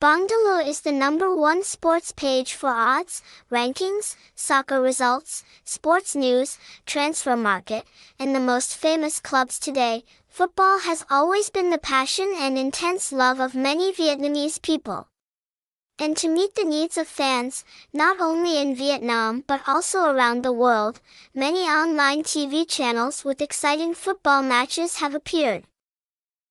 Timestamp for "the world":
20.42-21.02